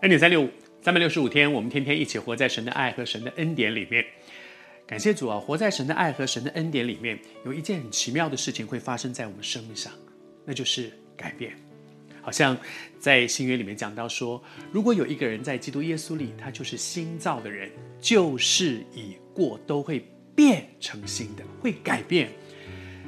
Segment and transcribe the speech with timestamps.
[0.00, 0.48] 恩典三六五，
[0.80, 4.04] 三百六十五天，我们天天一起活在神的爱和神的恩典里面。
[4.86, 9.92] 感谢主啊，活在神的爱和神的恩典里面，有一件很奇妙的事情会发生在我们生命上，
[10.44, 11.52] 那就是改变。
[12.22, 12.56] 好像
[13.00, 17.68] 在新约里面讲到说，如果有一个人在基督耶稣里，他就是新造的人，
[18.00, 22.30] 旧事已过，都会变成新的，会改变，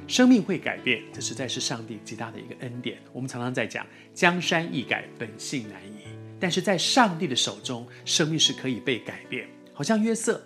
[0.09, 2.99] 生命会改变，这实在是上帝极大的一个恩典。
[3.13, 6.00] 我们常常在讲，江山易改，本性难移。
[6.41, 9.47] 但是在上帝的手中，生命是可以被改变。
[9.73, 10.43] 好像约瑟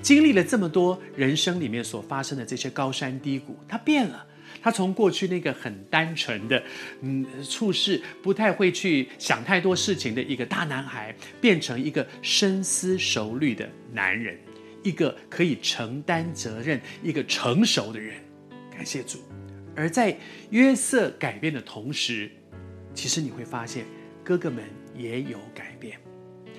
[0.00, 4.26] 经历了这么多人生里面所发生的这些高山低谷，他变了。
[4.60, 6.62] 他从过去那个很单纯的，
[7.02, 14.38] 嗯，处事不太会去想太多事情的一个大男孩，变成一个深思熟虑的男人，
[14.82, 18.16] 一个可以承担责任、一个成熟的人。
[18.70, 19.18] 感谢主。
[19.76, 20.18] 而在
[20.50, 22.30] 约瑟改变的同时，
[22.94, 23.84] 其实你会发现
[24.24, 24.64] 哥哥们。
[24.98, 25.96] 也有改变，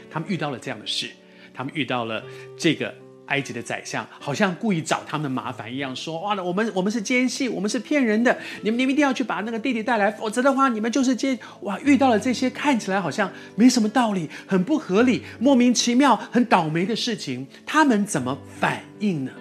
[0.10, 1.10] 他们遇到了这样的事，
[1.54, 2.24] 他们遇到了
[2.58, 2.96] 这个
[3.26, 19.32] 埃及的宰相，好像故意找他们的麻烦一样，说：“哇，我们我们是奸细，我们是骗人的，你们你们一定要去把那个弟弟带来，否则的话，你们就是奸。”哇，遇到了这些看起来好像没什么道理、很不合理、莫名其妙、很倒霉的事情，他们怎么反应呢？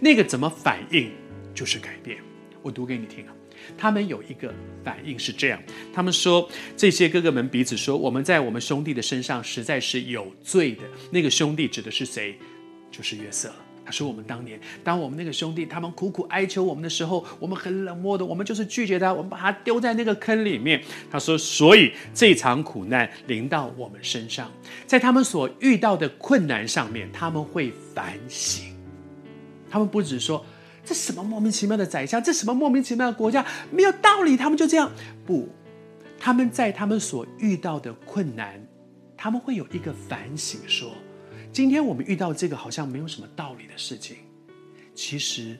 [0.00, 1.10] 那个怎么反应
[1.54, 2.18] 就是改变。
[2.60, 3.32] 我读给你听啊。
[3.76, 4.52] 他们有一个
[4.84, 12.36] 反应是这样，他们说，这些哥哥们彼此说：“我们在我们兄弟的身上实在是有罪的。”那个兄弟指的是谁？
[12.90, 13.52] 就是约瑟。
[13.84, 24.50] 他说：“我们当年，当我们那个兄弟他们苦苦哀求我们的时候，我们很冷漠的，我们就是拒绝他，我们把他丢在那个坑里面。”他说：“所以这场苦难临到我们身上，
[24.86, 28.64] 在他们所遇到的困难上面，他们会反省。
[29.68, 30.44] 他们不只说。”
[30.84, 32.22] 这什么莫名其妙的宰相？
[32.22, 33.46] 这什么莫名其妙的国家？
[33.70, 34.90] 没有道理，他们就这样。
[35.24, 35.48] 不，
[36.18, 38.60] 他们在他们所遇到的困难，
[39.16, 40.92] 他们会有一个反省，说：
[41.52, 44.16] 今天我们遇到这个好像没有什么道理的事情，
[44.94, 45.56] 其实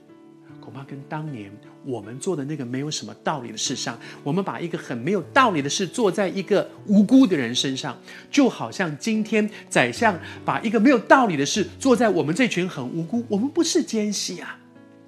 [0.61, 1.53] 恐怕跟当年
[1.85, 7.97] 我们做的那个没有什么道理的事上，我们把一个很没有道理的事做在一个无辜的人身上，
[8.29, 14.59] 就好像今天宰相把一个没有道理的事做在我们这群很无辜，我们不是奸细啊。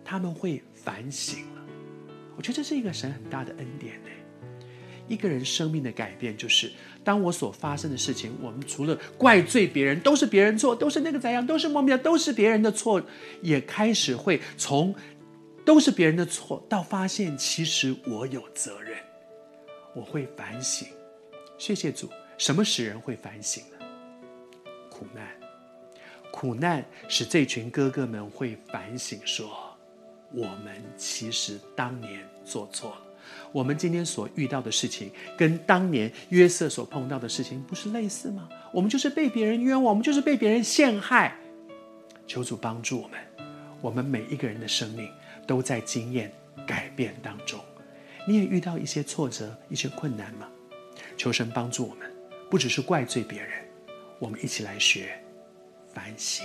[0.05, 1.65] 他们会反省了，
[2.37, 4.11] 我觉得这是一个神很大的恩典呢。
[5.07, 6.73] 一个人生命的改变，就是
[7.05, 13.03] 当我所发生的事情，我们除了怪罪别人，都是别人错，都是那个怎样，都是莫名的，都是别人的错，
[13.43, 14.95] 也开始会从
[15.63, 18.97] 都是别人的错，到发现其实我有责任，
[19.95, 20.89] 我会反省。
[21.59, 23.87] 谢谢主，什么使人会反省呢？
[24.89, 25.27] 苦难，
[26.33, 29.64] 苦难使这群哥哥们会反省说。
[30.35, 33.03] 我们其实当年做错了，
[33.53, 38.49] 我们今天所遇到的事情，跟当年约瑟所碰到的事情不是类似吗？
[38.73, 41.37] 我们就是被别人冤枉，我们就是被别人陷害。
[42.27, 43.21] 求主帮助我们，
[43.81, 45.09] 我们每一个人的生命
[45.47, 46.33] 都在经验
[46.67, 47.61] 改变当中。
[48.27, 50.49] 你也遇到一些挫折、一些困难吗？
[51.17, 52.11] 求神帮助我们，
[52.51, 53.51] 不只是怪罪别人，
[54.19, 55.17] 我们一起来学
[55.93, 56.45] 反省。